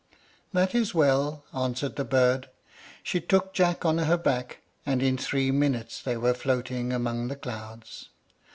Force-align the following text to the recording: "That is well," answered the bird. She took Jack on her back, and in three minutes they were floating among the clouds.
"That 0.51 0.73
is 0.73 0.95
well," 0.95 1.45
answered 1.53 1.95
the 1.95 2.03
bird. 2.03 2.49
She 3.03 3.21
took 3.21 3.53
Jack 3.53 3.85
on 3.85 3.99
her 3.99 4.17
back, 4.17 4.61
and 4.83 5.03
in 5.03 5.15
three 5.15 5.51
minutes 5.51 6.01
they 6.01 6.17
were 6.17 6.33
floating 6.33 6.91
among 6.91 7.27
the 7.27 7.35
clouds. 7.35 8.09